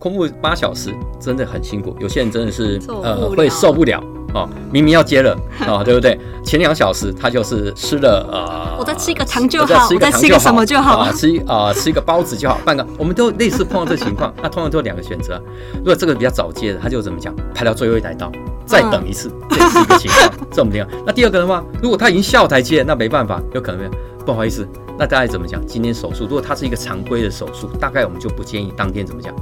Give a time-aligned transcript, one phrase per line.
[0.00, 4.48] 空腹八小时真的很辛苦，有些人真的是呃会受不了哦。
[4.72, 5.36] 明明要接了
[5.68, 6.18] 哦， 对不对？
[6.42, 15.38] 前两小时他就是吃了呃，我再吃一个糖就好，我再吃一个什么就好啊，吃啊、呃、吃一个包子就好，半个我们都类似碰到这情况，那通常都有两个选择。
[15.76, 18.32] 如果这个比较早接的，他就怎么讲，排到最后一台到，
[18.64, 20.88] 再等一次，嗯、这是一个情况，这么样。
[21.04, 23.90] 那第二个的话，如果他已经下台阶，那没办法，有可能
[24.24, 24.66] 不好意思，
[24.98, 25.60] 那大概怎么讲？
[25.66, 29.34] 今天手术，如果他是一个常规的手术，大概我们就不建议当天怎么讲。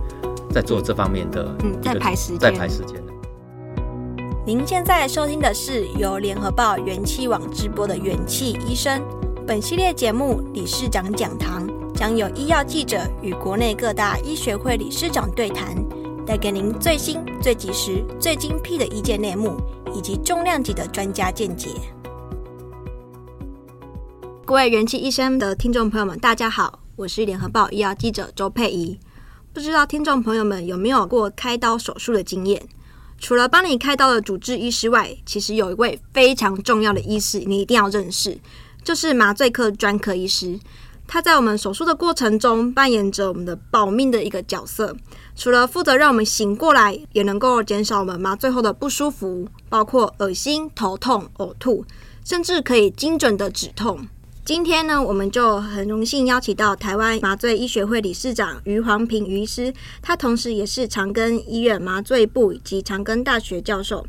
[0.50, 3.02] 在做这方面的，嗯，在排时间，在排时间。
[4.46, 9.00] 您现在收听的是由联合报元气网直播的元气医生。
[9.46, 15.74] 本系列节目理事长讲堂将有医药记者与国内各大医学会理事长对谈，
[16.26, 19.56] 带给您最新、最及时、最精辟的医界内幕
[19.94, 21.68] 以及重量级的专家见解。
[24.46, 28.98] 各位元气医生的听众朋友们，大家好，我是联合报医药记者周佩仪。
[29.58, 32.62] 不知道听众朋友们有没有过开刀手术的经验？
[33.18, 38.38] 除了帮你开刀的主治医师外，其实有一位非常重要的医师，你一定要认识，
[38.84, 40.56] 就是麻醉科专科医师。
[41.08, 44.96] 他在我们手术的过程中扮演着我们的保命的一个角色，
[45.34, 51.84] 除了负责让我们醒过来，也能够减少我们麻醉后的不舒服，包括恶心、头痛、呕吐，
[52.24, 54.06] 甚至可以精准的止痛。
[54.48, 64.06] 今天呢，我们就很荣幸邀请到台湾麻醉医学会理事长余煌平余医师，他同时也是长庚医院麻醉部以及长庚大学教授，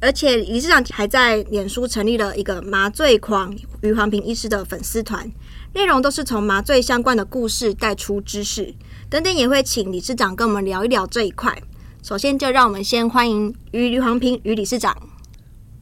[0.00, 5.30] 而且理事长还在脸书成立了一个麻醉狂余煌平医师的粉丝团，
[5.74, 8.74] 内容都是从麻醉相关的故事带出知识
[9.10, 11.62] 等等，也会请理事长跟我们聊一聊这一块。
[12.02, 14.96] 首先，就让我们先欢迎余余煌平余理事长。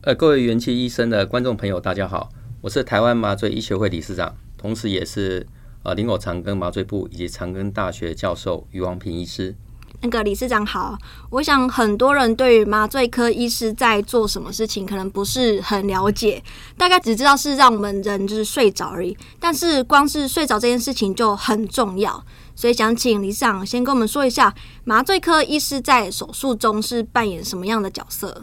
[0.01, 2.31] 呃，各位元气医生的观众朋友，大家好。
[2.63, 5.47] 我是台湾麻醉医学会理事长，同时也是
[5.83, 9.55] 呃林口长庚麻醉部以及长庚大学教授余王平医师。
[10.03, 10.99] 那个理事长好，
[11.31, 16.43] 我想很多人对于麻醉科医师在做什么事情可能不是很了解，
[16.77, 19.17] 大概只知道是让我们人就是睡着而已。
[19.39, 22.23] 但是光是睡着这件事情就很重要，
[22.55, 28.43] 所以想请理事长先跟我们说一下，麻醉科医师在手术中是扮演什么样的角色？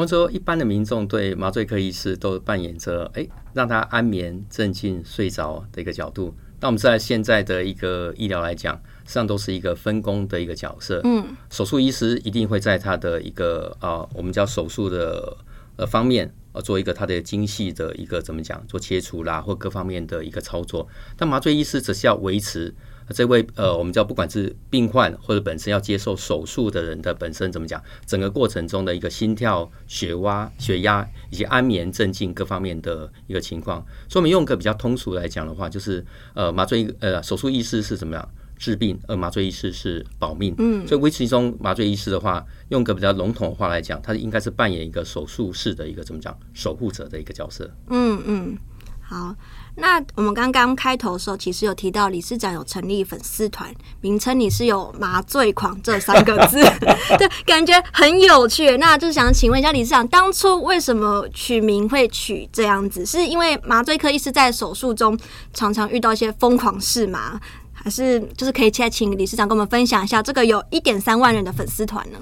[0.00, 6.34] 我说，一般的民众对麻醉科医师都扮演着哎，让他安眠、镇静、睡着的一个角度。
[6.58, 8.74] 那我们在现在的一个医疗来讲，
[9.04, 11.02] 实际上都是一个分工的一个角色。
[11.04, 15.36] 嗯，手术医师一定会在他的一个啊，我们叫手术的
[15.76, 20.88] 呃方面，呃，做一个他的精细的一个怎么讲，做切除啦或各方面的一个操作。
[21.16, 22.74] 但麻醉医师只是要维持。
[23.14, 33.84] 这位呃，我们叫不管是病患或者本身要接受手术的人的本身怎么讲，整个过程中的一个心跳、血压、血压以及安眠、镇静各方面的一个情况。
[34.08, 36.04] 所以，我们用个比较通俗来讲的话，就是
[36.34, 40.54] 呃，麻醉呃手术医师是怎么样治病，而麻醉医师是保命。
[40.58, 47.68] 嗯，所以维持中麻醉医师的话，用个比较笼统的话来讲，他应该是扮演一个手术室的一个怎么讲守护者的一个角色。
[47.88, 48.58] 嗯嗯，
[49.00, 49.34] 好。
[49.80, 56.62] 那我们刚刚开头的时候，其实有提到理事长有成立粉丝团，名称你是有“麻醉狂”这三个字，
[57.18, 58.76] 对，感觉很有趣。
[58.76, 63.04] 那就是想请问一下理事长，当初为什么取名会取这样子？
[63.04, 65.18] 是因为麻醉科医师在手术中
[65.52, 67.40] 常常遇到一些疯狂事吗？
[67.72, 72.18] 还是就是可以再请理事长跟我们分享一下这个有一点三万人的粉丝团呢？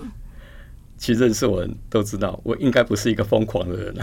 [0.99, 3.95] 其实认识我人都知道，我应该不是一个疯狂的人。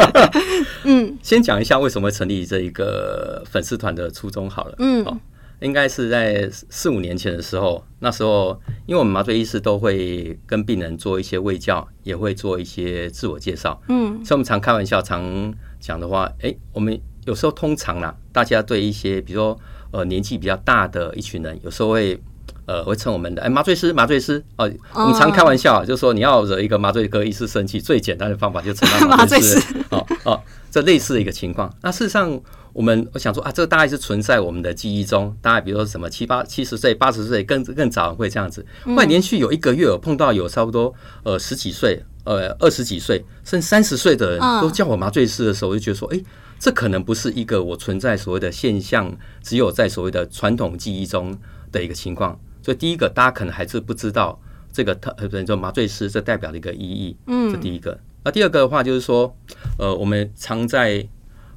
[0.84, 4.74] 嗯， 先讲一下为什么会成立这一个粉丝团的初衷好了。
[4.78, 5.18] 嗯，哦，
[5.60, 13.82] 应该是在四五年前的时候，那时候因为我们麻醉医师都会跟病人做一些卫教，也会做一些自我介绍。
[13.88, 19.58] 嗯，所以我们常开玩笑，常讲的话，哎，我们有时候通常啦，大家对一些比如说
[19.90, 22.20] 呃年纪比较大的一群人，有时候会。
[22.66, 29.60] 呃，会称我们的哎麻醉师，麻醉师哦，我们常开玩笑，就是说你要惹一个麻醉科医师生气，最简单的方法就称他 麻醉师
[29.90, 30.40] 哦哦，
[30.70, 31.72] 这类似的一个情况。
[31.82, 32.40] 那事实上，
[32.72, 38.64] 我们我想说啊，这个大概是存在我们的记忆中，大概比如说什么七八七十岁、八十岁更更早会这样子。
[38.84, 46.20] 后来连续有一个月，我碰到有差不多呃十几岁、呃二十几岁，甚至三十岁的人都叫我麻醉师的时候，我就觉得说，哎。
[46.62, 49.10] 这可能不是一个我存在所谓的现象，
[49.42, 51.34] 只有在所谓的传统记忆中
[51.72, 52.38] 的一个情况。
[52.62, 54.38] 所以第一个，大家可能还是不知道
[54.72, 57.16] 这个特，比如说麻醉师这代表的一个意义。
[57.26, 57.98] 嗯，这第一个。
[58.24, 59.34] 那第二个的话，就是说，
[59.78, 61.06] 呃，我们常在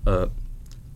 [0.06, 0.28] 呃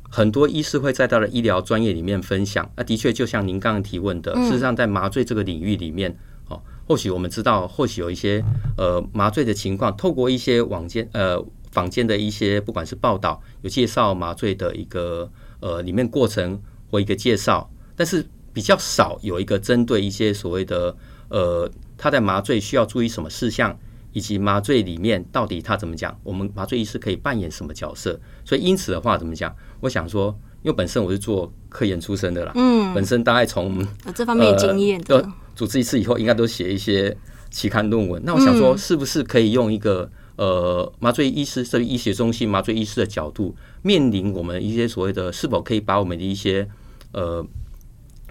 [0.10, 2.70] 很多医师会在他的医疗专业里面分享。
[2.76, 6.18] 那的确，就像您刚刚提问的，事实上在麻醉这个领域里面，
[6.50, 8.44] 哦，或许我们知道，或许有一些
[8.78, 11.46] 呃麻醉的情况，透过一些网间呃。
[11.70, 15.30] 坊间的一些不管是报道有介绍麻醉的一个
[15.60, 18.26] 呃里面过程或一个介绍，但是
[18.58, 20.98] 比较少有一个针对一些所谓的
[21.30, 23.78] 呃他在麻醉需要注意什么事项，
[24.14, 28.20] 以及麻醉里面到底他怎么讲，我们麻醉医师可以扮演什么角色。
[28.44, 29.56] 所以因此的话怎么讲？
[29.80, 37.16] 我想说，因为本身我是做科研出身的啦，嗯，本身大概从这方面经验的，主治一次以后应该都写一些
[37.52, 38.20] 期刊论文。
[38.26, 40.10] 那我想说，是不是可以用一个。
[40.38, 46.70] 呃，麻醉医师，这个医学中心麻醉医师的角度，面临我们一些所谓的，是否可以把我们的一些
[47.12, 47.44] 呃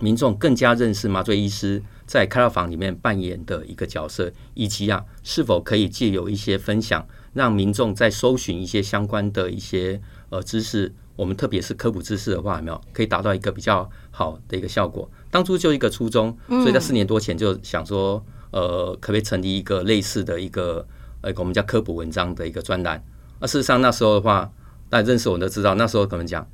[0.00, 15.10] 民众更加认识麻醉医师在开药房里面扮演的一个角色，以及啊，是否可以借由一些分享，让民众在搜寻一些相关的一些呃知识，我们特别是科普知识的话，有没有可以达到一个比较好的一个效果？
[15.30, 20.86] 当初就一个初衷，所以在四年多前就想说，呃，可不可以成立一个类似的一个。
[21.22, 23.02] 呃，我们叫科普文章的一个专栏。
[23.40, 24.52] 那事实上那时候的话，
[24.90, 26.46] 大家认识我们都知道，那时候可能讲，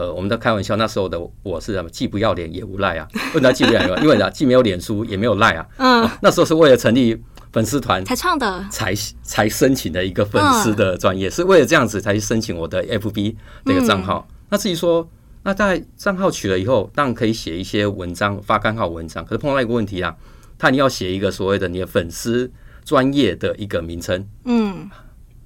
[0.00, 3.06] 呃，我们在开玩笑，那时候的我是什么，既不要脸也无赖啊。
[3.34, 4.02] 问他既不要脸？
[4.02, 5.66] 因为呢，既没有脸书，也没有赖啊。
[5.76, 6.10] 嗯。
[6.22, 7.20] 那时候是为了成立
[7.52, 14.26] 粉丝团才创的，才才申请的一个粉丝的专页，是为了这样子才去申请我的 FB 那个账号。
[14.48, 15.08] 那至于说，
[15.42, 19.24] 那在账号取了以后，当然可以写一些文章，发刊号文章。
[19.24, 20.16] 可是碰到一个问题啊，
[20.58, 22.50] 他你要写一个所谓的你的粉丝。
[22.82, 24.90] 专业的一个名称，嗯，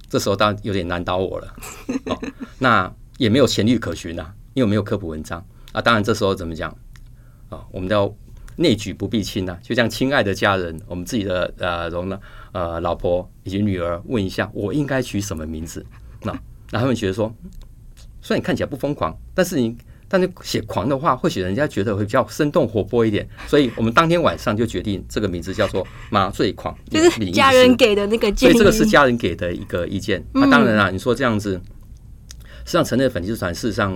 [0.09, 1.53] 这时候当然有点难倒我了，
[2.05, 2.17] 哦，
[2.57, 5.79] 那也没有前例可循啊，因为没有科普文章啊。
[5.79, 6.75] 当然这时候怎么讲
[7.49, 7.63] 啊？
[7.71, 8.11] 我们要
[8.55, 12.19] 内举不避亲啊，就像亲爱的家人，我们自己的呃容呢
[12.51, 15.85] 呃老婆以及女儿问一下，我应该取什么名字？
[16.23, 16.31] 那
[16.71, 17.31] 那他们觉得说，
[18.23, 19.77] 虽然你看起来不疯狂，但是你。
[20.07, 28.53] 但是写狂的话，或许人家觉得会比较生动活泼一点，所以我们当天晚上就决定这个名字叫做“麻醉狂”， 就是家人给的那个建议。
[28.53, 30.23] 所以这个是家人给的一个意见。
[30.31, 33.91] 那当然啦，你说这样子，实际上成立粉丝团，事实上，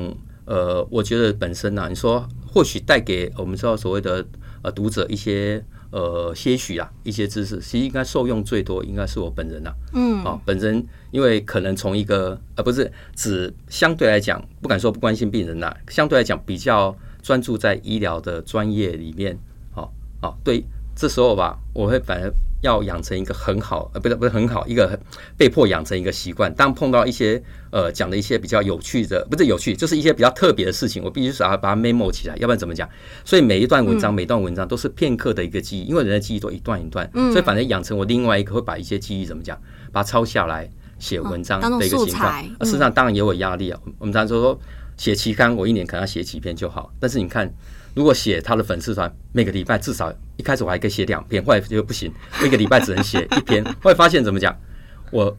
[0.50, 4.26] 呃，我觉得本身呢，你说或许带给我们知道所谓的
[4.64, 5.64] 呃读者一些。
[5.92, 9.76] 呃，些许啊，一些知识，其实应该受用最多，应该是我本人呐、啊。
[9.94, 19.36] 嗯，啊，本人因为可能从一个呃，不是只相对来讲，不敢说不关心病人呐、啊，相对来讲比较专注在医疗的专业里面。
[19.72, 19.92] 好，
[20.22, 20.64] 好，对，
[20.96, 22.32] 这时候吧，我会反而。
[22.62, 25.00] 要养成一个很好，呃，不是不是很好，一个
[25.38, 26.54] 被迫养成一个习惯。
[26.56, 27.42] 当碰到一些
[27.72, 32.88] 呃讲的一些比较有趣的，不是有趣，就是一些比较特别的事情，我必须是要把它 memo 起来，要不然怎么讲？
[33.24, 39.58] 所以每一段文章，每段文章都是片刻的一个记忆，因为人的记忆都一段一段，所以反正养成我另外一个会把一些记忆怎么讲，
[39.92, 40.70] 把它抄下来
[41.00, 42.44] 写文章的一个情况。
[42.62, 43.80] 事实上，当然也有压力啊。
[43.98, 44.60] 我们常说说
[44.98, 47.54] 写期刊，我一年可能要写几篇就好，但是你看。
[47.96, 53.64] 如果写他的粉丝团，每个礼拜至少一开始我还可以写两篇，后来就不行， 每个礼拜只能写一篇。
[53.82, 54.56] 后来发现怎么讲，
[55.12, 55.36] 我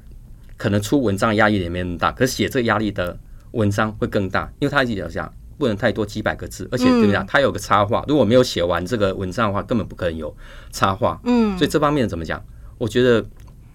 [0.57, 3.19] 可能出文章压力也没那么大，可是写这个压力的
[3.53, 10.35] 文章会更大，因为他一直讲不能太多几百个字，而且怎么讲，他有个插画，如果没有写完这个文章的话，根本不可能有
[10.71, 11.21] 插画。
[11.25, 12.43] 嗯，所以这方面怎么讲？
[12.79, 13.23] 我觉得，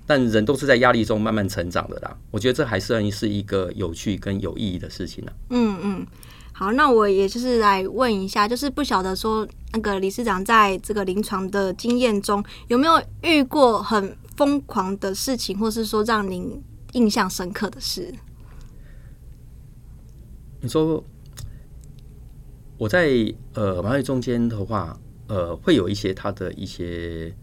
[0.05, 2.17] 但人都是在压力中慢慢成长的啦。
[2.31, 5.31] 我觉得这还是是一个有趣跟有意义的事情呢。
[5.49, 6.07] 嗯嗯。
[6.57, 12.93] 好，那我也就是来问一下，就是不晓得说那个理事长在这个临床的经验中有没有
[13.23, 18.13] 遇过很疯狂的事情，或是说让您印象深刻的事？
[20.61, 21.03] 你说
[22.77, 23.09] 我在
[23.53, 24.97] 呃麻醉中间的话，
[25.27, 27.35] 呃，会有一些他的一些，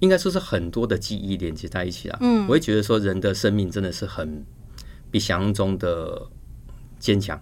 [0.00, 2.18] 应该说是很多的记忆连接在一起啊。
[2.20, 4.44] 嗯，我会觉得说人的生命真的是很
[5.10, 6.26] 比想象中的
[6.98, 7.40] 坚强。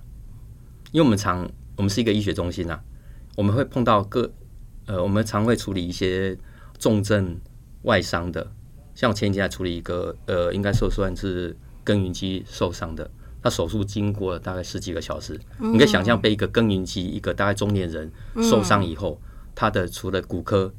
[0.92, 2.80] 因为我们常，我们是一个医学中心呐、啊，
[3.36, 4.32] 我们会碰到各，
[4.86, 6.36] 呃，我们常会处理一些
[6.78, 7.38] 重症
[7.82, 8.50] 外伤的，
[8.94, 13.10] 像我前几天还处理一个，呃，应该说算是更年期受伤的，
[13.42, 18.10] 他手术经过了大概十几个小时，你可以想象被一个更年期一个大概中年人
[18.42, 19.20] 受伤以后，
[19.54, 20.72] 他的除了骨科、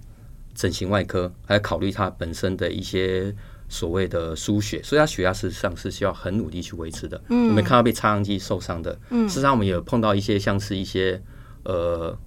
[0.60, 3.34] 整形外科，还要考虑他本身的一些。
[3.72, 7.22] 所谓的输血，所以他血压事实上是需要很努力去维持的。
[7.30, 11.22] 嗯，我们看到被插上机受伤的，嗯，事实上我们也有碰到一些像是一些
[11.66, 12.18] 呃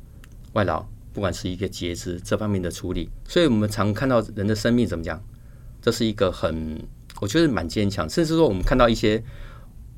[0.53, 5.21] 外劳，不管是一个截肢这方面的处理，所以我们常看到人的生命怎么讲，
[5.81, 6.81] 这是一个很
[7.21, 9.21] 我觉得蛮坚强，甚至说我们看到一些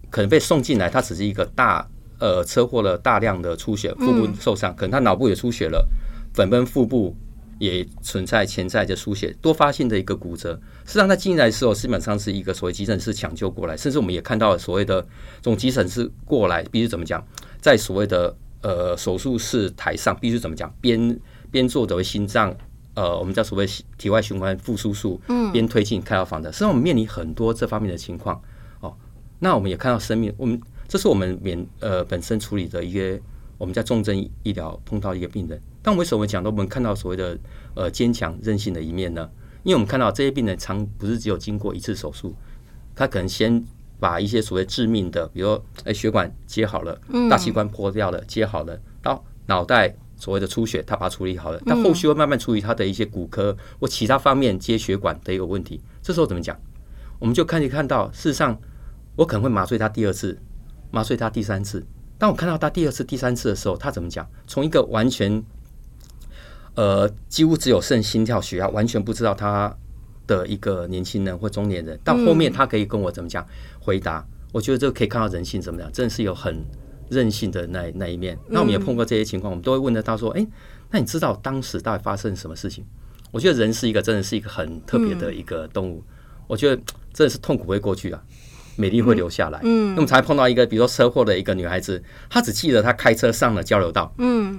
[0.08, 1.86] 可能被送进来，他只是一个大
[2.18, 5.86] 呃车祸了大量的出血，腹部受伤，可能他脑部也出血了，
[6.32, 7.14] 粉崩腹部
[7.64, 10.52] 也存在潜在的出血，多发性的一个骨折。
[10.84, 17.26] 实际上他进来的时候，基本上是一个所谓急诊室抢救过来，甚至我们也看到了所谓的这种急诊室过来，必须怎么讲，
[17.60, 21.18] 在所谓的呃手术室台上，必须怎么讲，边
[21.50, 22.54] 边做的为心脏。
[22.96, 23.66] 呃，我们叫所谓
[23.98, 28.40] 体外循环复苏术，嗯，边推进开刀房的，实际上我们面临很多这方面的情况
[28.78, 28.94] 哦。
[29.40, 33.20] 那我们也看到生命，我们这是我们免呃本身处理的一些
[33.58, 35.60] 我们在重症医疗碰到一个病人。
[35.82, 37.38] 但为什么讲到我们看到所谓的
[37.74, 39.28] 呃坚强韧性的一面呢？
[39.62, 42.34] 因为我们看到这些病人常不是只有经过一次手术，
[42.94, 43.64] 他可能先
[43.98, 49.94] 把一些所谓致命的，比如说哎血管接好了，大器官破掉了接好了，到脑袋。
[50.16, 55.82] 所谓的出血，他把它处理好了，但后续会慢慢处理他的一些骨科或其他方面接血管的一个问题。
[56.00, 56.56] 这时候怎么讲？
[57.18, 58.56] 我们就看一看到，事实上
[59.16, 60.38] 我可能会麻醉他第二次，
[60.92, 61.84] 麻醉他第三次。
[62.18, 64.28] 当我看到他第二次、第三次的时候，他怎么讲？
[64.46, 65.42] 从一个完全
[66.74, 69.76] 呃几乎只有剩心跳、血压，完全不知道他
[70.26, 73.46] 的一个年轻人或中年人，到后面他可以跟我怎么讲
[73.80, 74.26] 回答？
[74.52, 76.64] 我觉得这个可以看到人性怎么样，真的是有很。
[77.10, 80.44] 任性的那那一面，那我们也碰过这些情况，我们都会问得到说，哎，
[80.90, 82.82] 那你知道当时到底发生什么事情？
[83.30, 86.02] 我觉得人是一个真的是一个很特别的一个动物，
[86.46, 88.24] 我觉得真的是痛苦会过去啊，
[88.76, 89.60] 美丽会留下来。
[89.62, 94.58] 嗯，那我们才碰到一个，比如说车祸的一个女孩子，她只记得她开车上了交流道，嗯，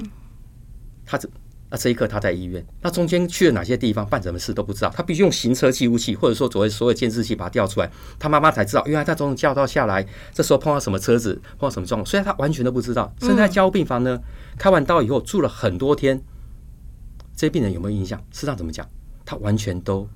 [1.06, 1.30] 她只。
[1.68, 4.90] 那这一刻她在医院，那中间去了哪些地方，办什么事都不知道。
[4.96, 7.92] 她必须用行车记录器，或者说所谓所有监视器把它调出来。
[8.20, 12.06] 她妈妈才知道，原来她从交流道下来，这时候碰到什么车子，碰到什么状况。
[12.06, 13.12] 虽然她完全都不知道。
[13.20, 14.22] 甚至在加护病房呢，
[14.60, 16.22] 开完刀以后住了很多天，
[17.36, 18.20] 这些病人有没有印象？
[18.32, 18.88] 事实上怎么讲？
[19.26, 20.08] 她完全都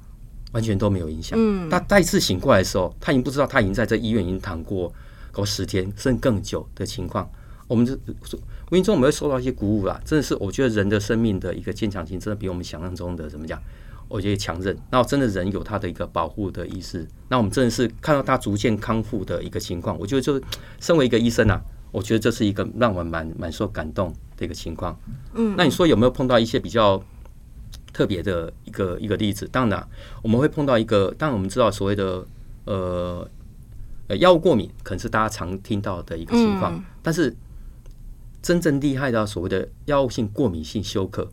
[0.51, 1.37] 完全都没有影响。
[1.39, 4.91] 嗯，他再次醒过来的时候，他已经不知道他已经在这医院已经躺过
[5.31, 7.29] 搞十天甚至更久的情况。
[7.67, 7.93] 我们就
[8.71, 13.61] 无形中我们会受到一些鼓舞啦，真的是我觉得人的生命的一个坚强性，真的比我们想象中的怎么讲？
[14.07, 14.75] 我觉得强韧。
[14.89, 20.41] 然后真的人有他的一个保护的意识，那我们真的是看到他逐渐康复的一个情况，我觉得就
[20.79, 24.99] 身为一个医生啊，我觉得这是一个让我蛮蛮受感动的一个情况。
[25.35, 26.99] 嗯，那你说有没有碰到一些比较
[27.99, 29.45] 特别的一个一个例子？
[29.51, 29.85] 当然，
[30.23, 32.25] 我们会碰到一个，当然我们知道所谓的
[32.63, 33.29] 呃
[34.07, 37.35] 呃药物过敏，可能是大家常听到的一个情况，但是。
[38.41, 41.29] 真正厉害的所谓的药物性过敏性休克，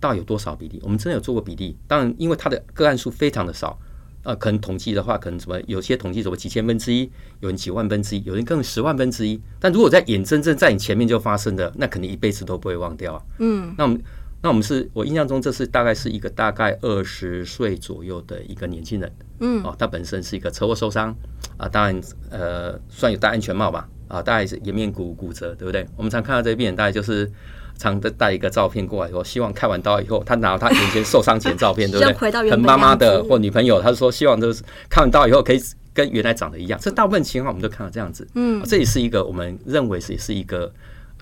[0.00, 0.80] 到底有多少比例？
[0.82, 1.76] 我们真的有做过比例。
[1.86, 3.78] 当然，因为它的个案数非常的少，
[4.24, 9.40] 呃，可能统计的话，可能什么有些统计什么几千分之一，有人几万分之一，有人更十万分之一。
[9.60, 13.22] 但如果在眼睁睁在你前面就发生的，那肯定一辈子都不会忘掉啊。
[13.38, 14.02] 嗯，那我们
[14.42, 19.12] 那我们是我印象中，这是大概是一个大概二十岁左右的一个年轻人。
[19.40, 21.14] 嗯，哦，他本身是一个车祸受伤
[21.56, 23.88] 啊，当然呃，算有戴安全帽吧。
[24.08, 25.86] 啊，大概是颜面骨骨折，对不对？
[25.96, 27.30] 我们常看到这些病人，大概就是
[27.78, 32.50] 常的带一个照片过来，说希望开完刀以后，他拿到他以前受伤前照片， 对不对？
[32.50, 35.62] 很妈妈的或女朋友，他说希望就是看完刀以后可以
[35.94, 36.80] 跟原来长得一样。
[36.82, 38.26] 这大部分情况我们都看到这样子。
[38.34, 40.72] 嗯，这也是一个我们认为是也是一个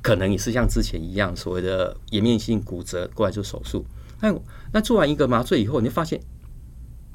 [0.03, 3.85] 可能也是像之前一样所谓的颜面性骨折过来做手术。
[4.21, 4.35] 那
[4.73, 6.21] 那做完一个麻醉以后，你就发现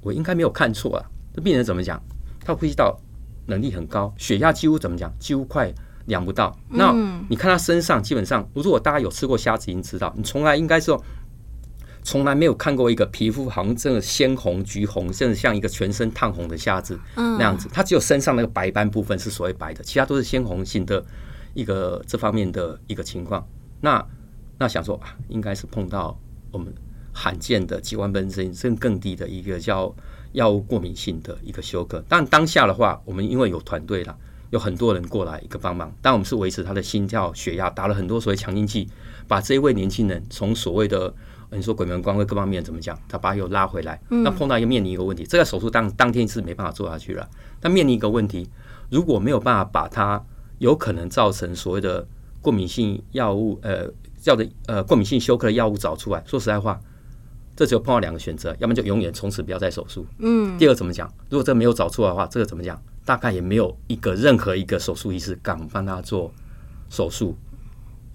[0.01, 1.05] 我应该没有看错啊。
[1.33, 2.01] 这病人怎么讲？
[2.43, 2.99] 他呼吸道。
[3.45, 5.13] 能力很高，血压几乎怎么讲？
[5.19, 5.69] 几乎快
[6.05, 6.57] 量不到。
[6.69, 6.93] 那
[7.27, 11.03] 你看他身上，基本上，如果大家有吃过虾子，已经知道，你从来应该说，
[12.03, 17.67] 从来没有看过一个皮肤好像真的鲜红、橘红，甚至像一个全身烫红的虾子那样子。
[17.73, 21.03] 它只有身上那个白斑部分是所谓白的，其他都是鲜红性的
[21.53, 23.47] 一个这方面的一个情况。
[23.81, 24.05] 那
[24.57, 26.19] 那想说啊，应该是碰到
[26.51, 26.73] 我们
[27.11, 29.93] 罕见的几万分之一甚至更低的一个叫。
[30.33, 34.17] 药物过敏性的一个休克，但当下的话，我们因为有团队了，
[34.49, 38.89] 有很多人过来一个帮忙，但我们是维持他的心跳、血压，打了很多所谓强心剂，
[39.27, 41.13] 把这一位年轻人从所谓的
[41.51, 44.01] 你说鬼门关或各方面怎么讲，他把他又拉回来。
[44.09, 47.29] 那碰到一个面临一个问题，这个手术当当天是没办法做下去了。
[47.59, 48.49] 但面临一个问题，
[48.89, 50.25] 如果没有办法把他
[50.63, 52.07] 有可能造成所谓的
[52.41, 53.85] 过敏性药物，呃，
[54.21, 56.79] 叫的呃过敏性休克的药物找出来，说实在话。
[57.53, 60.07] 这只有碰到两个选择，要么就永远从此不要再手术。
[60.19, 61.07] 嗯，第二怎么讲？
[61.29, 62.81] 如果这没有找出来的话，这个怎么讲？
[63.05, 66.33] 大概也没有一个任何一个手术医师敢帮他做
[66.89, 67.35] 手术，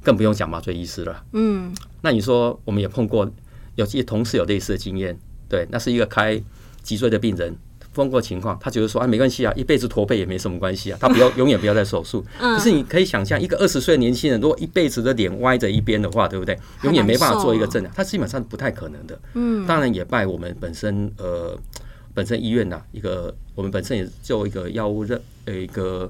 [0.03, 1.23] 更不用讲麻醉医师了。
[1.35, 3.31] 嗯，那你说我们也碰过，
[3.77, 5.17] 有些同事有类似的经验，
[5.49, 6.43] 对，那是一个开
[6.83, 7.55] 脊椎的病人。
[7.99, 12.25] 碰过情况，他觉得说啊，没关系啊，一辈子驼背也没什么关系啊，他不要 永远不要再手术。
[12.39, 16.57] 可是你可以想象，一个二十岁的年轻人，如果一辈子的脸歪着一边的话，对不对？
[16.85, 19.19] 永远没办法做一个正的，他基本上不太可能的。
[19.35, 21.59] 嗯，当然也拜我们本身呃
[22.15, 26.09] 本身医院呐，一个我们本身也就一个药物认呃一个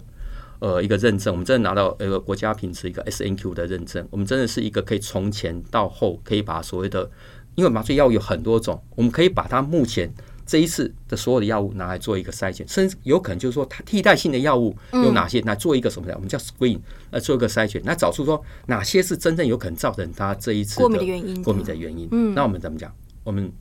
[0.59, 7.11] 呃一个认证，我们真的拿到一个国家品质一个 SNQ 的认证，我们真的是一个可以从前到后可以把所谓的，
[7.55, 10.13] 因为麻醉药物有很多种，我们可以把它目前。
[10.49, 15.43] 这一次的所有的药物拿来做一个筛选，甚至有可能就是说，它替代性的药物有哪些？
[15.43, 16.15] 来做一个什么的？
[16.15, 16.79] 我们叫 screen，
[17.11, 21.43] 呃做一个筛选，那找出说哪些是真正有可能造成它这一次过敏的原因。
[21.43, 22.09] 过敏的原因。
[22.11, 22.91] 嗯，那我们怎么讲？
[23.25, 23.53] 我们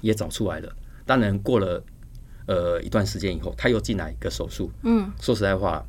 [0.00, 0.74] 也找出来了。
[1.04, 1.84] 当然过了
[2.46, 4.70] 呃一段时间以后，他又进来一个手术。
[4.84, 5.84] 嗯，说实在话。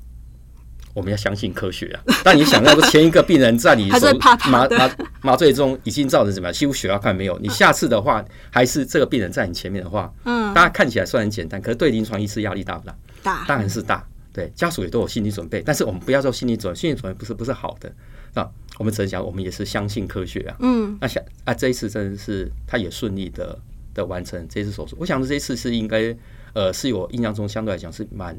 [0.94, 2.04] 我们要相信科学啊！
[2.24, 4.08] 但你想要说前一个病人在你手
[4.50, 4.90] 麻麻
[5.22, 6.52] 麻醉中已经造成什么？
[6.52, 7.38] 几乎血压看没有。
[7.40, 12.96] 你下次的话，还是这个病人在你前面的话，嗯，大家看起来虽然简单，可是对临床医师压力大不大？
[13.24, 14.06] 大，当然是大。
[14.32, 15.62] 对，家属也都有心理准备。
[15.64, 17.92] 但是我们不要做心理准备，心理准备不是不是好的
[18.34, 18.50] 那。
[18.80, 20.56] 我们只能讲，我们也是相信科学啊。
[20.60, 23.56] 嗯，那想啊，这一次真的是他也顺利的
[23.94, 24.98] 的完成这次手术。
[25.00, 26.16] 我想这一次是应该
[26.54, 28.36] 呃，是我印象中相对来讲是蛮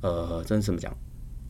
[0.00, 0.96] 呃，真的怎么讲？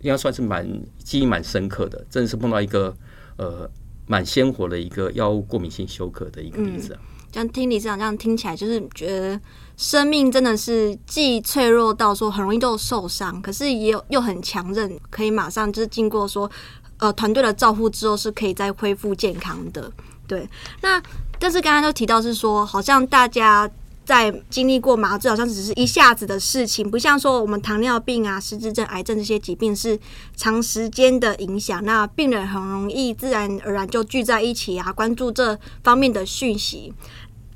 [0.02, 0.68] 应该算是蛮
[1.02, 2.94] 记忆蛮深刻的，真的是碰到一个
[3.36, 3.68] 呃
[4.06, 6.98] 蛮鲜活的一个药物过敏性休克的一个例子。
[7.30, 9.40] 这样听理事长这样听起来，就是觉得
[9.76, 16.50] 生命真的是既脆弱到说很容易都受伤，可是也有又很强韧，可以马上就是经过说
[16.98, 19.90] 呃团队的照护之后是可以再恢复健康的。
[20.26, 20.46] 对，
[20.82, 21.02] 那
[21.38, 23.70] 但是刚刚就提到是说，好像大家。
[24.04, 29.98] 在经历过麻醉，好像只是一下子的事情，不像说我们糖尿病啊、失智症、癌症这些疾病是
[30.36, 31.84] 长时间的影响。
[31.84, 36.92] 那病人很容易自然而然就聚在一起啊，关注这方面的讯息。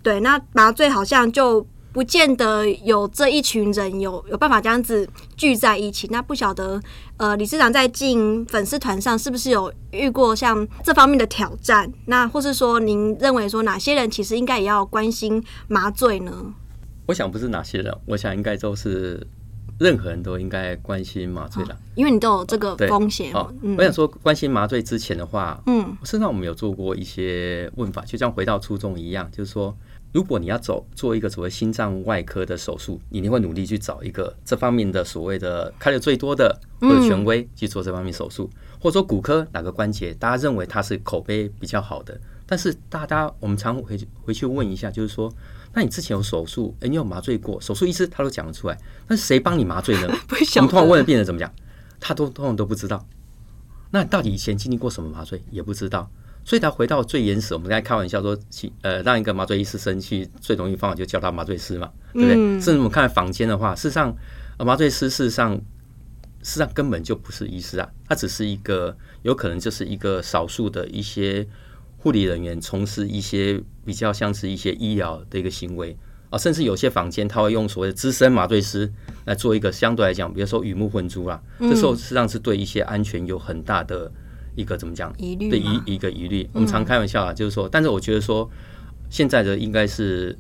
[0.03, 1.67] 对，那麻醉好像就。
[1.97, 6.07] 不见得有这一群人有有办法这样子聚在一起。
[6.11, 6.79] 那不晓得，
[7.17, 11.91] 呃，理事长在进粉丝团上是不是有遇过像这方面的挑战？
[12.05, 16.53] 那或是说，您认为说哪些人其实应该也要关心麻醉呢？
[17.07, 19.27] 我想不是哪些人，我想应该都是
[19.79, 23.33] 任何人都应该关心麻醉的，哦，因为你都有这个风险。
[23.33, 29.75] 哦嗯，我想说，关心麻醉之前的话，嗯，事实上我们有做过一些问法，就像回到初中一样，就是说。
[30.17, 38.49] 如果你要走做一个所谓心脏外科的手术，你一定会努力去找一个这方面的所谓的开的最多的或者权威去做这方面手术，
[38.81, 42.19] 或者说骨科哪个关节，大家认为它是口碑比较好的。
[42.47, 45.31] 但是大家我们常回去回去问一下，就是说，
[45.75, 47.61] 那你之前有手术，诶，你有麻醉过？
[47.61, 50.09] 手术医师他都讲得出来，但是谁帮你麻醉呢？
[50.09, 51.53] 我们通常问的病人怎么讲，
[52.01, 53.07] 他都通常都不知道。
[53.91, 56.11] 那你到底以前经历过什么麻醉也不知道。
[56.47, 58.39] 所以他回到最原始，我们刚才开玩笑说，
[58.83, 62.35] 呃，让一个麻醉医师生气最容易方法就叫他麻醉师嘛，对不对？
[62.37, 64.17] 甚至我们看房间的话，事实上，
[64.61, 65.63] 麻醉师事实上，事
[66.43, 71.45] 实上根本就不是医师啊，他只是一个有可能就是一个少数的一些
[71.99, 75.99] 护理人员从事一些比较像是一些医疗的一个行为
[76.31, 78.89] 啊，甚至有些房间他会用所谓的资深麻醉师
[79.25, 84.13] 来做一个相对来讲，比如说雨幕混珠啊，这时候实际上是对一些安全有很大的。
[84.57, 85.15] 一个怎么讲？
[85.19, 88.51] 疑虑对一一个疑虑，我们常开玩笑啊，就是说，但是我觉得说，
[89.09, 90.37] 现在的应该是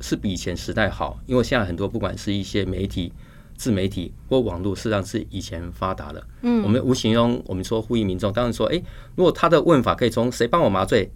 [0.00, 3.12] 是比以前时代好，因为现在很多不管是一些媒体、
[3.56, 6.26] 自媒体或网络，事实上是以前发达的。
[6.42, 8.82] 嗯，我们无形中我们说呼吁民众，当然说，哎，
[9.14, 11.10] 如果他的问法可以从谁帮我麻醉，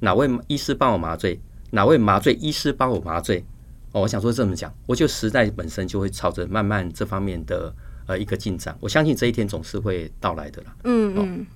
[0.00, 1.40] 哪位医师帮我麻醉，
[1.70, 3.44] 哪位麻醉医师帮我麻醉，
[3.92, 7.74] 哦，我想说这么讲，我觉得时代本身就会朝着慢慢这方面的
[8.06, 10.76] 呃一个进展，我相信这一天总是会到来的啦。
[10.84, 11.46] 嗯嗯。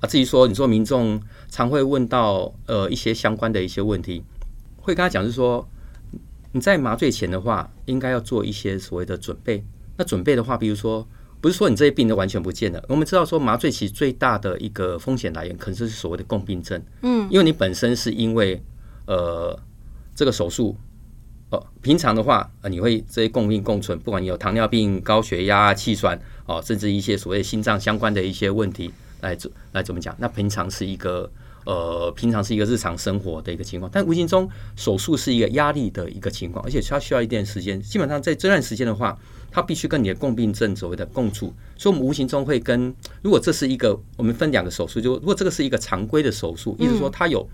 [0.00, 4.22] 啊，至于说你说民众常会问到呃一些相关的一些问题，
[4.76, 5.66] 会跟他讲，是说
[6.52, 9.64] 你在麻醉前的话，应该要做一些所谓的准备。
[9.96, 11.06] 那准备的话，比如说
[11.40, 12.84] 不是说你这些病都完全不见了。
[12.88, 16.82] 我们知道说麻醉其实最大的一个风险来源，可能是所谓的共病症。
[17.02, 18.62] 嗯，因为你本身是因为
[19.06, 19.58] 呃
[20.14, 20.76] 这个手术，
[21.50, 28.92] 哦平常的话，呃你会这些共病共存，不管你有糖尿病、高血压、气喘哦，甚至一些所谓心脏相关的一些问题。
[29.20, 30.14] 来怎来怎么讲？
[30.18, 31.30] 那平常是一个
[31.64, 37.80] 呃，平常是一个日常生活的一个情况，但无形中手术是一个压力的一个情况，而且它需要一点时间。
[37.82, 39.18] 基本上在这段时间的话，
[39.50, 47.44] 它必须跟你的共病症所谓的共处，所以我们无形中会跟，如果这是一个我们分两个手术，就如果这个是一个常规的手术，意思说它有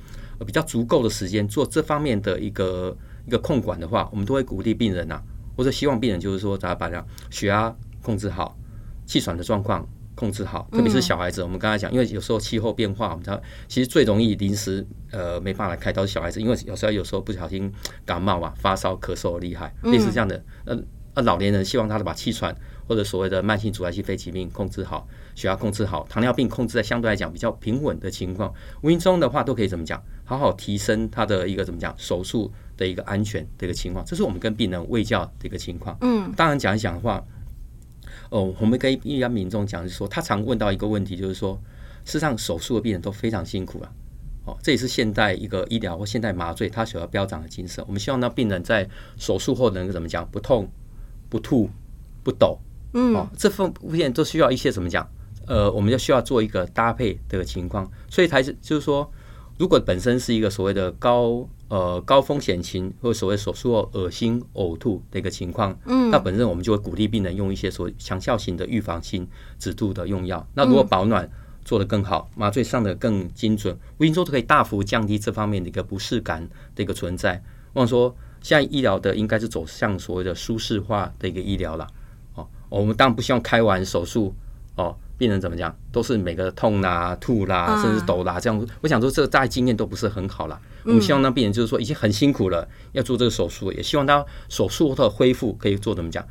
[0.45, 2.95] 比较足够的时间做这方面的一个
[3.27, 5.23] 一个控管的话，我们都会鼓励病人呐、啊，
[5.57, 8.59] 或者希望病人就是说，大家把这样血压控制好，
[9.07, 9.89] 气喘的状况。
[10.15, 11.43] 控制好，特别是小孩子。
[11.43, 17.73] 我们刚才讲，因为有时候气候变化，我们知道其实最容易临时呃没办法开刀是小孩子，因为有时候有时候不小心
[18.05, 20.45] 感冒啊、发烧、咳嗽厉害，类似这样的。
[20.65, 20.79] 呃
[21.15, 22.57] 呃，老年人希望他把气喘
[22.89, 30.03] 或者所谓的慢性阻塞性肺疾病控制好，血压控制好，糖尿病控制在相对来讲比较平稳的情况，无形中的话都可以怎么讲？
[30.25, 34.03] 好好提升他的一个怎么讲手术的一个安全的一个情况。
[34.07, 35.95] 这是我们跟病人卫教的一个情况。
[36.01, 37.23] 嗯，当然讲一讲的话。
[38.33, 41.61] 哦，我们跟一般民众讲，就是说他常问到一个问题，就是说，
[42.07, 43.93] 事实上手术的病人都非常辛苦啊。
[44.47, 47.85] 哦，这也是现代一个医疗或现代麻醉它所要标榜的精神。
[47.87, 50.27] 我们希望让病人在手术后能够怎么讲？
[50.31, 50.67] 不痛、
[51.29, 51.69] 不吐、
[52.23, 52.59] 不抖。
[52.95, 55.07] 嗯，哦，这方面都需要一些怎么讲？
[55.47, 57.87] 呃，我们就需要做一个搭配的情况。
[58.09, 59.13] 所以才是就是说，
[59.59, 69.27] 如果本身是一个所谓的高呃高风险型或者所谓手术后恶心呕吐的一个情况，嗯，那本身我们就会鼓励病人用一些所谓强效型的预防性
[69.59, 70.47] 止吐的用药。
[70.55, 71.31] 那如果保暖。
[71.65, 77.41] 做得更好，麻醉上的更精准，无形中都可以大幅降低这方面的一个不适感的一个存在。
[77.73, 81.87] 我想说，现在医疗的应该是走向所谓的舒适化的一个医疗了。
[82.35, 84.35] 哦，我们当然不希望开完手术，
[84.75, 88.67] 哦，病人怎么讲，都是每个痛啦、吐啦，甚至抖啦这样。
[88.81, 90.61] 我想说，这个大家经验都不是很好啦。
[90.85, 96.27] 我们希望让病人就是说已经很辛苦了，要做这个手术，也希望他手术后的恢复可以做怎么讲。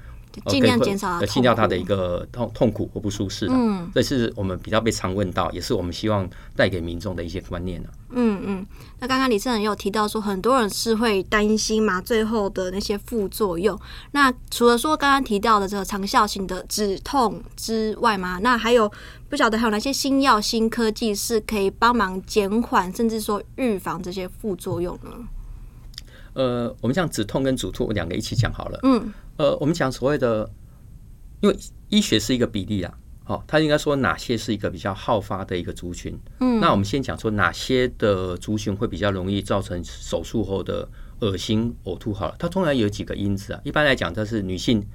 [0.47, 3.47] 尽量减少尽量他的一个痛痛苦或不舒适。
[3.49, 7.81] 嗯，这是我们比较被常问到，也是我们希望带给民众的一些观念。
[8.13, 8.65] 嗯嗯，
[8.99, 13.79] 那刚刚李圣人也有提到说，很多人是会担心麻醉后的那些副作用。
[14.11, 18.91] 那除了说刚刚提到的这个长效型的止痛之外嘛，那还有
[19.29, 25.11] 不晓得还有哪些新药新科技是可以帮忙减缓甚至说预防这些副作用呢？
[26.33, 28.79] 呃，我们像止痛跟止吐两个一起讲好了。
[28.83, 29.13] 嗯。
[29.41, 30.47] 呃，我们讲所谓的，
[31.39, 31.57] 因为
[31.89, 40.87] 医学是一个比例啊，好，他应该说哪些是一个比较好发的一个族群，嗯，那我们先讲说哪些的族群会比较容易造成手术后的
[41.21, 44.85] 恶心呕吐好了，它通常有几个因子啊，一般来讲，它是女性，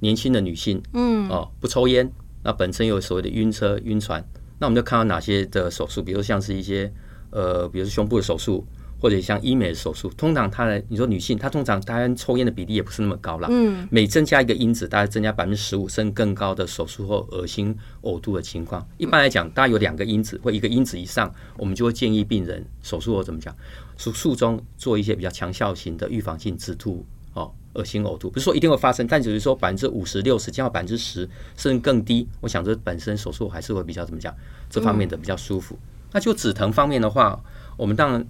[0.00, 2.10] 年轻的女性，嗯，哦，不抽烟，
[2.42, 6.92] 那本身有所谓的晕车、晕船，那我们就看到哪些的手术，比如像是一些
[7.30, 8.66] 呃，比如说胸部的手术。
[8.98, 13.46] 或者像医美的手术，通常它的你说女性，她通常当然抽烟的比例也不是那么高了。
[13.50, 18.86] 嗯，每增加一个因子，大概增加百分之十五甚至更高的手术后恶心呕吐的情况。
[18.96, 23.54] 一般来讲，大概有两个因子或一个因子以上，我们就会建议病人手术后怎么讲？
[23.98, 27.04] 手术中做一些比较强效型的预防性止吐
[27.34, 32.26] 哦，恶心呕吐不是说一定会发生，但只是说百分之五十六十降到百分之十甚至更低。
[32.40, 34.34] 我想这本身手术还是会比较怎么讲？
[34.70, 35.78] 这方面的比较舒服。
[36.12, 37.38] 那就止疼方面的话，
[37.76, 38.26] 我们当然。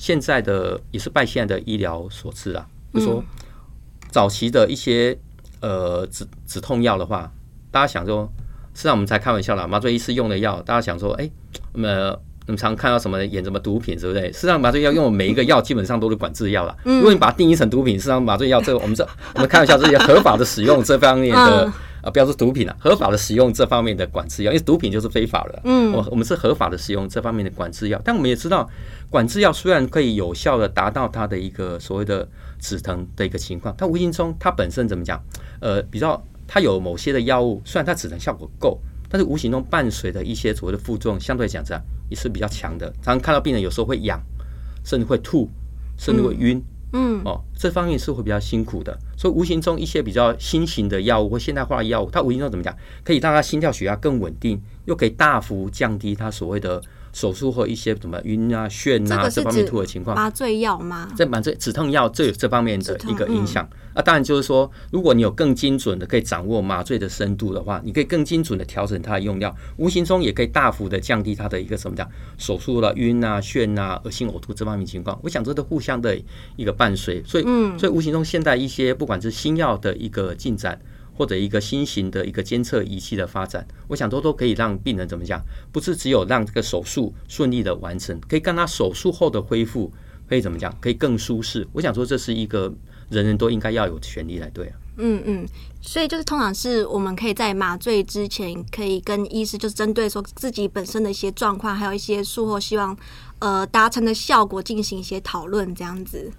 [0.00, 3.22] 现在的也是拜现在的医疗所赐啊，就是说
[4.10, 5.14] 早期的一些
[5.60, 7.30] 呃止止痛药的话，
[7.70, 8.26] 大家想说，
[8.72, 11.30] 实际上我们才开玩笑啦，麻醉医师用的药，大家想说，哎，
[11.74, 14.20] 那么我们常看到什么演什么毒品，是不是？
[14.32, 16.74] 实际上麻醉药用的每一个药基本上都是管制药了。
[16.84, 21.70] 如果你把它定义成毒品，实际上麻醉药这个我们这我们开玩笑，这些合法的使用这方面的。
[22.02, 25.60] 啊，不要说毒品了，合法的使用这方面的管制药，因为毒品就是非法的。
[25.64, 28.68] 嗯，我我们是合法的使用这方面的管制药，但我们也知道，
[29.10, 32.26] 管制药虽然可以有效的达到它的一个所谓的
[32.58, 35.22] 止疼的一个情况，它无形中它本身怎么讲？
[35.60, 42.90] 呃，比较它有某些的药物，虽然它止疼效果够，但是无形中伴随的一些所谓的副作用，相对来讲这样也是比较强的。
[43.02, 44.20] 常常看到病人有时候会痒，
[44.84, 45.48] 甚至会吐，
[45.98, 46.56] 甚至会晕。
[46.56, 56.82] 嗯嗯，哦，这方面是会比较辛苦的，所以无形中一些比较新型的药物或现代化的药物，它无形中怎么讲，可以让他心跳血压更稳定，又可以大幅降低他所谓的。
[57.12, 61.08] 手术后一些什么晕啊、眩啊这方面吐的情况，麻醉药吗？
[61.16, 63.68] 这麻醉止痛药这有这方面的一个影响。
[63.94, 75.18] 啊，当然就是说，如果你有更精准的可以掌握麻醉的深度的话，你可以更精准的调整它的用药，无形中也可以大幅的降低它的一个什么讲手术了晕啊、眩啊、恶心呕吐这方面情况。
[75.22, 76.16] 我想这都互相的
[76.56, 77.44] 一个伴随，所以，
[77.78, 80.80] 所以无形中现在一些不管是新药的一个进展。
[81.12, 85.38] 或者一个新型的一个监测仪器的发展，我想都都可以让病人怎么讲？
[85.70, 89.92] 不是只有让这个手术顺利的完成，可以让他手术后的恢复
[90.26, 90.74] 可以怎么讲？
[90.80, 91.68] 可以更舒适。
[91.74, 92.72] 我想说这是一个
[93.10, 94.72] 人人都应该要有权利来对啊。
[94.96, 95.46] 嗯嗯，
[95.82, 102.96] 所以就是通常是我们可以在麻醉之前，可以跟医师就是针对说自己本身的一些状况，还有一些术后希望
[103.40, 106.30] 呃达成的效果进行一些讨论，这样子。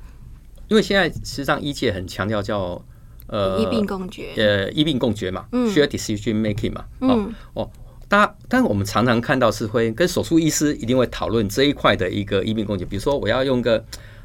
[0.68, 2.84] 因为现在实际上医界很强调叫。
[3.28, 7.72] 呃，医病共决，呃，医病共决嘛，需要 decision making 嘛，哦哦，
[8.10, 13.82] 大家，但是我们常常看到是会跟手术医师一定会讨论这一块的一个医病共决，比如说我要用个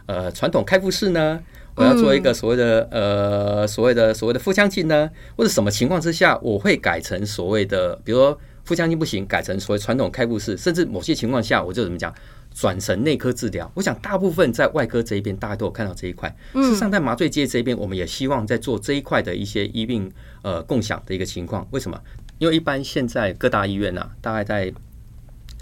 [0.07, 1.41] 呃传统开腹式呢，
[1.77, 12.13] 我要做一个所谓的呃所谓的所谓的腹腔镜呢，或者什么情况之下我会改成所谓的，比如说腹腔镜不行，改成所谓传统开腹式，甚至某些情况下我就怎么讲？
[12.59, 16.35] 转成内科治疗，我想大部分在外科这一边，大家都有看到这一块。
[16.55, 20.11] 事实上，在麻醉界这一边，我们也希望在做这一块的一些医病
[20.41, 21.69] 呃共享的一个情况。
[21.71, 22.01] 为什么？
[22.39, 24.73] 因为一般现在各大医院呢、啊，大概在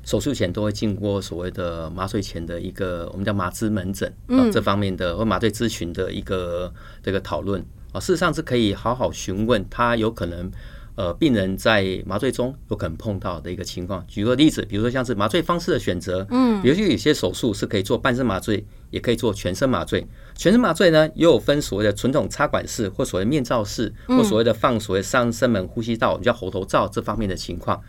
[0.04, 8.00] 手术前都会经过所谓的麻醉前的一个我们叫麻醉门诊啊这方面的或麻醉咨询的一个这个讨论啊。
[8.00, 10.50] 事实上是可以好好询问他有可能
[10.96, 14.06] 呃，病人在麻醉中有可能碰到的一个情况。
[14.06, 20.06] 举个例子，比如说像是麻醉方式的选择，嗯，比如说有些手术是可以做半身麻醉，也可以做全身麻醉。
[20.36, 27.82] 全身麻醉呢，也有分所谓的传统插管式，或所谓面罩式，或所谓的放所谓上声门呼吸道，我们叫喉头罩这方面的情况。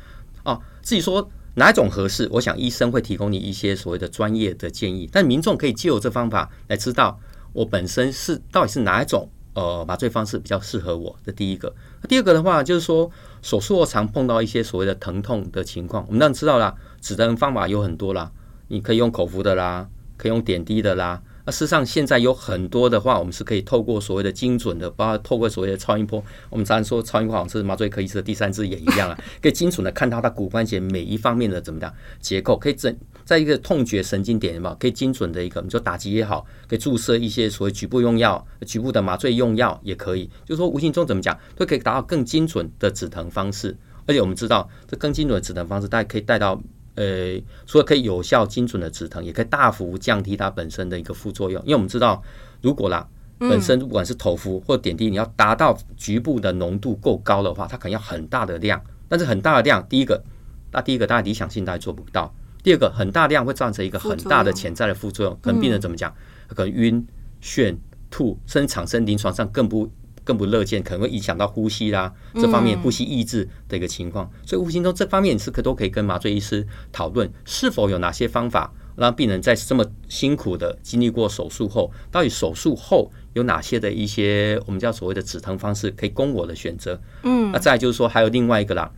[0.44, 7.20] 哦，至于说哪一种合适，我想医生会提供你一些所谓的专业的建议，但民众可以借由这方法来知道
[7.54, 9.30] 我本身是到底是哪一种。
[9.56, 11.74] 呃，麻醉方式比较适合我的第一个。
[12.10, 13.10] 第二个的话，就是说
[13.42, 16.04] 手术后常碰到一些所谓的疼痛的情况。
[16.08, 18.30] 我们当然知道啦，止疼方法有很多啦，
[18.68, 19.88] 你可以用口服的啦，
[20.18, 21.22] 可以用点滴的啦。
[21.46, 26.24] 那事实上现在有很多的话，我们是可以透过所谓的精准的，包括透过所谓的超音波。
[26.50, 32.96] 我们常常说超音波好像是麻醉科医师的第三只眼一样啊，可以精准的看到他骨关节每一方面的怎么样结构，可以整。
[33.24, 40.30] 在一个痛觉神经点嘛，可以精准的一个，你说打击也好，可以注射一些所谓局部用药、局部的麻醉用药也可以。
[40.46, 43.76] 就是说无形中怎么讲，都可以达到更精准的止疼方式。
[44.08, 46.62] 而且我们知道，这更精准的止疼方式，大家可以带到
[46.96, 51.62] 呃，除了可以有效精准的止疼，也可以大幅降低它本身的一个副作用。
[51.64, 52.22] 因为我们知道，
[52.62, 58.82] 如果啦，本身不管是头服或点滴，你要达到局部的浓度够高的话，它可能要很大的量。
[59.08, 60.24] 但是很大的量，第一个，
[60.72, 62.34] 那第一个大家理想性大家做不到。
[62.64, 66.12] 第二个，很大量会造成一个很大的潜在的副作用，可能病人怎么讲？
[66.48, 67.06] 可能晕、
[67.42, 67.76] 眩、
[68.10, 69.88] 吐，甚至产生临床上更不
[70.26, 74.30] 更不乐见，可能会影响到呼吸啦这方面呼吸抑制的一个情况。
[74.46, 87.00] 所以无形中这方面是可都可以跟麻醉医师讨论，是否有哪些方法让病人在这么辛苦的经历过手术后，到底手术后有哪些的一些我们叫所谓的止疼方式可以供我的选择？
[87.24, 88.92] 嗯，那再就是说还有另外一个啦，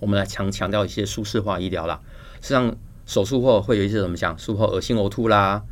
[0.00, 2.00] 我们来强强调一些舒适化医疗啦。
[2.40, 2.74] 实际上，
[3.06, 4.38] 手术后会有一些怎么讲？
[4.38, 5.62] 术后恶心、呕吐啦、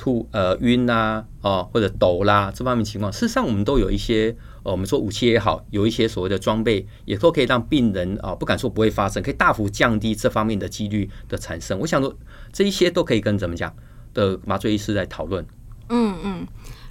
[0.00, 3.12] 吐呃晕呐，哦或者抖啦这方面情况。
[3.12, 11.78] 事实上，我们都有一些呃，我们说武器也好，有一些所谓的装备，也都可以让病人啊，不敢说不会发生，可以大幅降低这方面的几率的产生。
[11.78, 12.16] 我想说，
[12.50, 13.74] 这一些都可以跟怎么讲
[14.14, 15.44] 的麻醉医师来讨论。
[15.90, 16.46] 嗯嗯。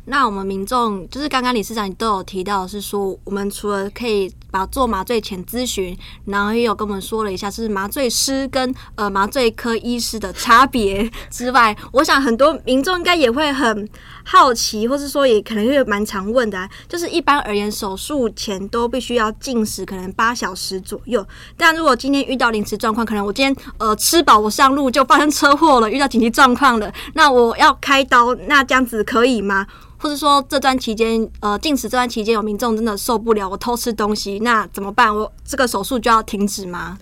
[0.05, 13.87] 那我们民众就是刚刚理事长你都有提到，是说我们除了可以把做麻醉前咨询，然后也有跟我们说了一下，是麻醉师跟呃麻醉科医师的差别 之外，我想很多民众应该也会很
[14.23, 21.25] 好奇，或是说也可能会蛮常问的啊，就是一般而言，手术前都必须要禁食，可能八小时左右。
[21.55, 29.67] 但如果今天遇到临时状况，可能我今天呃吃饱我上路就发生车祸了，遇到紧急状况了，那我要开刀，那这样子可以吗？
[30.01, 35.15] 或者说这段期间，呃，禁食这段期间有民众真的受不了，我偷吃东西，那怎么办？
[35.15, 36.97] 我这个手术就要停止吗？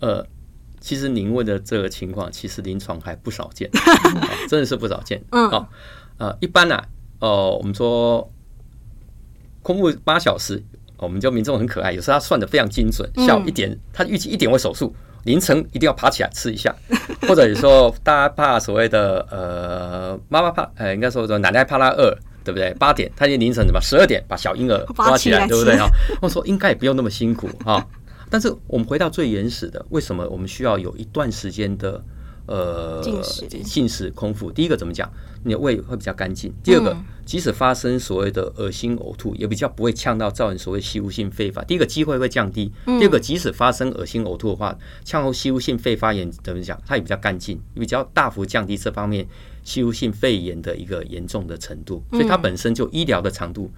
[0.00, 0.26] 呃，
[0.80, 5.22] 其实您问的这个情况，其实临床还不少见， 哦、真的是不少见。
[5.30, 5.68] 嗯，哦，
[6.18, 6.84] 呃，一般呢、啊，
[7.20, 8.30] 哦、呃，我们说
[9.62, 10.62] 空腹八小时，
[10.96, 14.94] 我们就民众很可爱，有时候他算的非常精准，下午一点，他预计一点会手术。
[15.24, 16.74] 凌晨一定要爬起来吃一下，
[17.28, 22.16] 或者有时候大家怕所谓的呃妈妈怕呃应该说说奶奶怕他饿，
[22.48, 22.72] 对不对？
[22.78, 25.86] 八点他已经凌晨什么十二点把小婴儿抓起来，对不对哈？
[26.22, 27.86] 我说应该也不用那么辛苦哈。
[28.30, 32.02] 但是我们回到最原始的，为什么我们需要有一段时间的？
[32.48, 34.50] 呃，进食，进食空腹。
[34.50, 35.08] 第一个怎么讲？
[35.44, 36.50] 你的胃会比较干净。
[36.64, 41.62] 第二个，即使发生所谓的恶心呕吐，也比较不会呛到造成所谓吸入性肺发。
[41.64, 42.72] 第一个机会会降低。
[42.86, 46.80] 第二个，即使发生恶心呕吐的话，呛后吸入性肺发炎怎么讲？
[46.86, 49.28] 它也比较干净，比较大幅降低这方面
[49.62, 52.02] 吸入性肺炎的一个严重的程度。
[52.10, 53.70] 所以它本身就医疗的长度，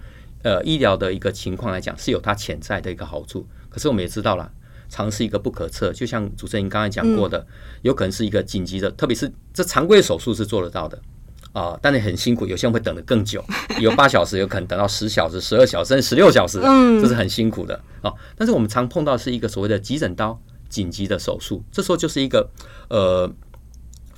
[0.43, 3.45] 呃，医疗的一个情况来讲，是有它潜在的一个好处。
[3.69, 4.49] 可是我们也知道了。
[4.91, 7.47] 尝试一个不可测，就像主持人刚才讲过的，嗯、
[7.83, 10.97] 有可能是一个紧急的，特别是这常规手术是做得到的
[11.53, 13.41] 啊、呃，但是很辛苦，有些人会等得更久，
[13.79, 16.59] 有八小时，有可能等到十小时、十二小时甚至十六小时，
[17.01, 18.13] 这是很辛苦的啊。
[18.35, 22.49] 但是我们常碰到是一个所谓的急诊刀紧急的手术，这时候就是一个
[22.89, 23.33] 呃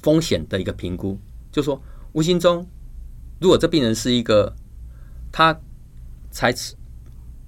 [0.01, 1.19] 风险的一个评估，
[1.51, 1.79] 就说
[2.13, 2.67] 无形中，
[3.39, 4.55] 如果这病人是一个
[5.31, 5.55] 他
[6.31, 6.51] 才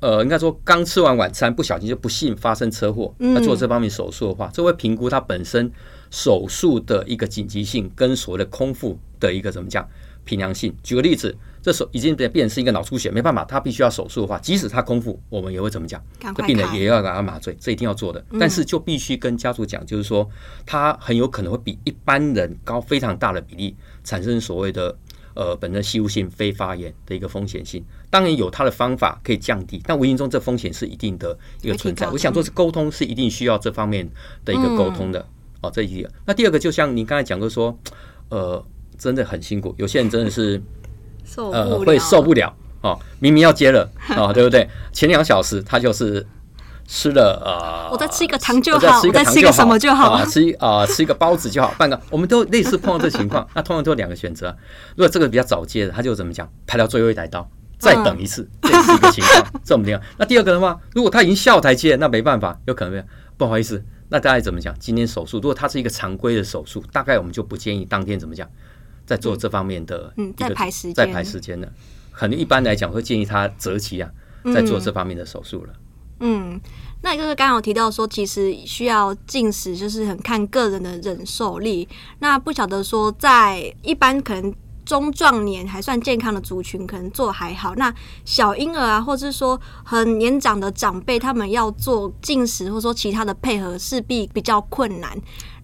[0.06, 5.72] 呃，应该说刚吃完晚餐，不小心就不幸发生车祸，那做这方面手术的话，这会评估他本身
[6.12, 9.89] 手术的一个紧急性跟所谓的空腹的一个怎么讲
[10.24, 10.72] 平量性。
[10.84, 16.00] 举个例子，这手已经变变成是一个脑出血，没办法，他必须要手术的话，即使他空腹，我们也会怎么讲？
[16.36, 18.24] 这病人也要给他麻醉，这一定要做的。
[18.39, 20.30] 但是就必须跟家属讲，就是说
[20.68, 24.96] 他很有可能会比一般人高非常大的比例产生所谓的。
[25.36, 32.10] 呃，本身吸入性非发炎的一个风险性，当然有它的方法可以降低，但无形中这风险是一定的一个存在。
[32.10, 34.10] 我想说，是沟通是一定需要这方面
[34.43, 35.26] 的一个沟通的。
[35.62, 36.10] 哦，这一个。
[36.26, 37.78] 那第二个，就像您刚才讲过说，
[38.30, 38.63] 呃，
[38.98, 40.62] 真的很辛苦，有些人真的是
[41.36, 44.69] 呃会受不了哦，明明要接了啊，对不对？
[44.93, 46.26] 前两小时他就是
[46.88, 54.56] 吃了呃，我再吃一个糖就好，我再吃一个什么就好，啊、吃一啊、呃、吃一个包子就好，半个我们都类似碰到这情况，那通常都有两个选择。
[54.95, 60.00] 如果这个比较早接的，他就怎么讲，排到最后一台刀，再等一次，嗯、 这是一个情况，这么样。
[60.17, 63.04] 那第二个的话，如果他已经下台阶，那没办法，有可能
[63.36, 64.74] 不好意思，那大概怎么讲？
[64.80, 68.48] 今天手术，如果他是一个常规的手术，大概我们就不建议当天怎么讲，
[69.08, 71.71] 在做这方面的嗯，在排时间，在排时间的，
[72.12, 74.10] 可能一般来讲会建议他择期啊，
[74.54, 75.74] 在做这方面的手术了。
[75.74, 75.82] 嗯，
[77.01, 81.88] 那就是刚刚有提到说，其实需要进食，就是很看个人的忍受力。
[82.19, 84.51] 那不晓得说，在一般可能
[84.84, 87.75] 中壮年还算健康的族群，可能做还好。
[87.75, 95.15] 那小婴儿啊，或者是说很年长的长辈，他们要做进食，或者说其他的配合，势必比较困难。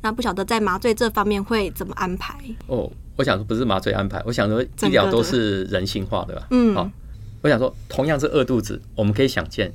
[0.02, 2.36] 那不晓得在麻醉这方面会怎么安排？
[2.68, 6.48] 哦，我想说不是麻醉安排，我想说医疗都是人性化的吧？
[6.52, 6.88] 嗯，好，
[7.42, 9.74] 我想说同样是饿肚子，我们可以想见。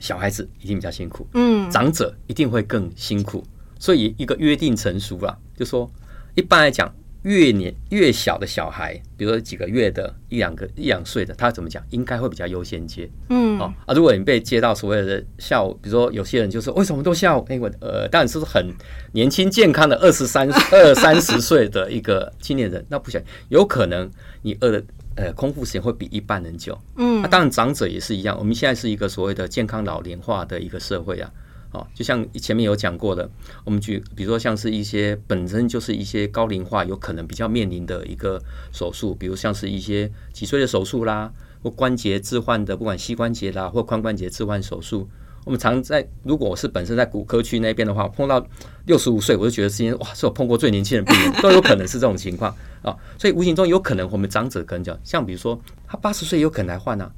[0.00, 3.44] 小孩子一定比较辛苦，嗯，长者一定会更辛苦，
[3.78, 5.90] 所以一个约定成熟了，就说
[6.34, 17.44] 一般来讲，越年越小的小孩，比如说几个月的一两个一两岁的，他怎么讲，应该会比较优先接，嗯，哦啊，如果你被接到所谓的下午，比如说有些人就说为什么都下午？
[17.48, 18.72] 哎，我呃，当然是很
[19.12, 24.08] 年轻健康的二十三二三十岁的一个青年人，那不行，有可能
[24.42, 24.82] 你饿的。
[25.18, 26.78] 呃，空腹时间会比一般人久。
[26.96, 28.38] 嗯，那、啊、当然长者也是一样。
[28.38, 31.28] 我们现在是一个所谓的健康老龄化的一个社会啊。
[31.72, 33.28] 哦，就像前面有讲过的，
[33.64, 38.40] 我们举，比如说像是一些本身就是一些高龄化，有可能比较面临的一个
[38.72, 45.08] 手术，比如像是一些脊椎的手术啦，或关节置换的，不管膝关节啦或髋关节置换手术。
[45.48, 48.46] 我们常在，如果我是本身在骨科区那边的话，碰到
[48.84, 52.94] 六十五岁，我就觉得今天哇，是我碰过最年轻的病人， 都有可能是这种情况啊。
[53.18, 57.10] 所以无形中有可能，我们长者可能讲，像比如说他八十岁有可能来换啊，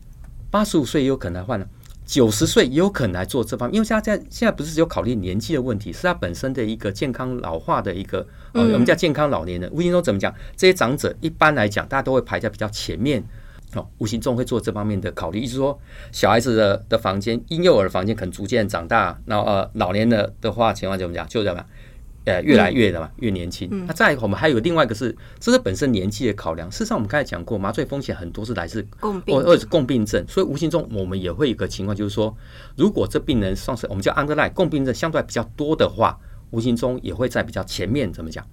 [0.49, 1.67] 八十五岁也有可能来换啊，
[2.07, 9.69] 九十岁也有可能来做这方面，因为现在现在不是只有考虑年纪的问题，是他本身的一个健康老化的一个，呃，我们叫健康老年人。
[9.73, 10.33] 无形中怎么讲？
[10.57, 13.25] 这些长者一般来讲，大家都会排在比较前面。
[13.75, 15.79] 哦，无形中会做这方面的考虑，意思说
[16.13, 21.27] 小孩子的的房间，婴幼儿的房间可能逐渐长大，然后呃，老年的的话情况怎么讲？
[21.29, 21.67] 就怎么样？
[22.27, 23.87] 呃，越来越的嘛，越年轻。
[23.87, 26.71] 那再我们还有另外一个是，这是本身年纪的考量。
[26.71, 32.37] 事实上，我们刚才讲过，麻醉风险很多是来自共病，或者是共病症，所以无形中我们也会有一个情况，就是说，
[32.77, 36.19] 如果这病人算是我们叫 underline 共病症相对比较多的话，
[36.51, 38.45] 无形中也会在比较前面怎么讲？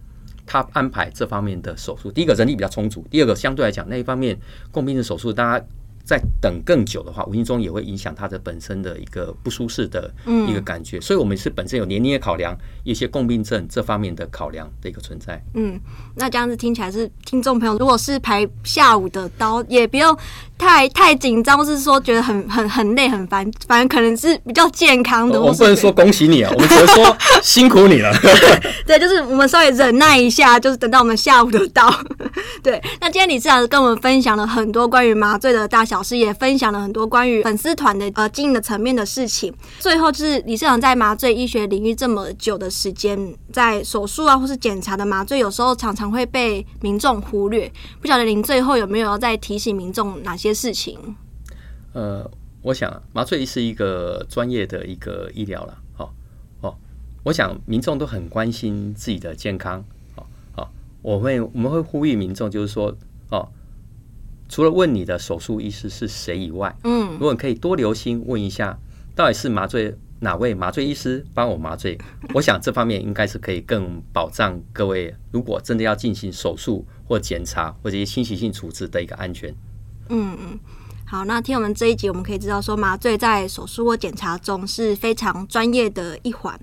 [0.47, 4.35] 他安排这方面的手术，第一个人力比较充足，第二个相对来讲那一方面
[4.71, 5.65] 共病症手术，大家
[6.05, 10.09] 在等更久的话，无形中也会影响他的本身的一个不舒适的
[10.47, 10.97] 一个感觉。
[10.97, 15.43] 嗯、所以，我们是本身有年龄的考量，一些共病症这方面的考量的一个存在。
[15.53, 15.77] 嗯，
[16.15, 20.17] 那这样子听起来是听众朋友，如果是排下午的刀，也不用。
[20.57, 25.39] 太太紧张，或是说觉得很很很累很烦，反正可能是比较健康的。
[25.39, 28.11] 我们不能说恭喜你啊，我们只能说 辛苦你了。
[28.85, 31.93] 对，就是我们稍微忍耐一下，就是等到我们下午的到。
[32.63, 39.53] 对，那今天理事长跟我们分享了很多关于麻醉的大小事，也分享了很多关于粉丝团的呃经营的层面的事情。
[39.79, 43.17] 最后就是理事长在麻醉医学领域这么久的时间，
[43.57, 47.71] 在手术啊或是检查的麻醉，有时候常常会被民众忽略。
[47.99, 50.53] 不晓得您最后有没有要再提醒民众哪些？
[50.53, 50.97] 事情，
[51.93, 52.29] 呃，
[52.63, 56.09] 我想麻醉是一个专业的一个医疗了，哦
[56.61, 56.75] 哦，
[57.23, 59.83] 我想民众都很关心自己的健康，
[60.15, 60.67] 哦哦，
[61.03, 62.95] 我会我们会呼吁民众，就是说，
[63.29, 63.47] 哦，
[64.49, 68.79] 除了问你的手术医师是谁以外，嗯，如果你可以多留心问一下，
[69.15, 71.97] 到底是麻醉哪位麻醉医师帮我麻醉，
[72.33, 79.53] 我想这方面应该是可以更保障各位，如果真的要进行手术或检查或者一些侵袭性处置的一个安全。
[80.09, 80.59] 嗯嗯，
[81.05, 86.59] 好，那听我们这一集，我们可以知道说，麻醉在手术或检查中是非常专业的一环，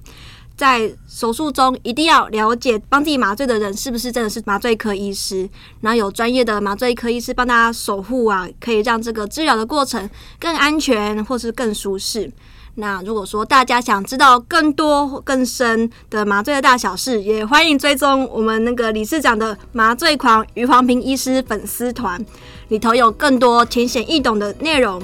[0.56, 5.48] 在手术中一定要了解帮自己麻醉的人是不是真的是麻醉科医师，
[5.80, 12.32] 然后有专业的麻醉科医师帮大家守护啊，可以让这个治疗的过程更安全或是更舒适。
[12.76, 22.24] 那如果说大家想知道更多更深的麻醉的大小事，也欢迎追踪我们那个理事长的麻醉狂余黄平医师粉丝团，
[22.68, 25.00] 里头有更多浅显易懂的内容。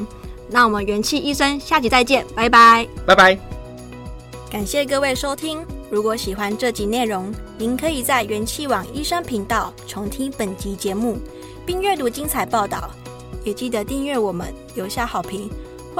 [0.50, 3.38] 那我们元气医生下集再见，拜拜，拜拜。
[4.50, 11.20] 感谢各位收听，如果喜欢这集内容，您可以在元气网医生频道重听本集节目，
[11.64, 12.90] 并阅读精彩报道，
[13.44, 15.48] 也记得订阅我们，留下好评。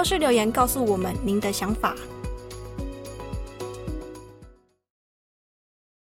[0.01, 1.95] 或是留言告诉我们您的想法。